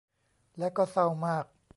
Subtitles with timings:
[0.57, 1.45] และก็เศร้ามาก